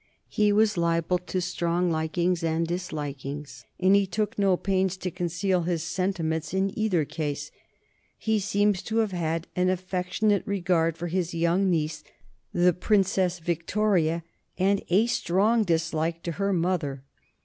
[0.29, 5.61] He was liable to strong likings and dislikings, and he took no pains to conceal
[5.61, 7.51] his sentiments in either case.
[8.17, 12.03] He seems to have had an affectionate regard for his young niece,
[12.51, 14.23] the Princess Victoria,
[14.57, 17.03] and a strong dislike to her mother.